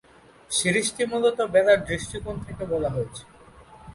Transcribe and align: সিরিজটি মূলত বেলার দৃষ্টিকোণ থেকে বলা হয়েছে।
সিরিজটি 0.51 1.03
মূলত 1.11 1.37
বেলার 1.53 1.79
দৃষ্টিকোণ 1.89 2.35
থেকে 2.45 2.63
বলা 2.71 2.89
হয়েছে। 2.95 3.23